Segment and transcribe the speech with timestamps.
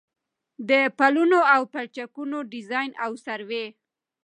[0.69, 3.65] د پلونو او پلچکونو ډيزاين او سروې